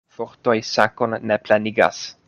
Vortoj 0.19 0.55
sakon 0.69 1.15
ne 1.33 1.39
plenigas. 1.47 2.05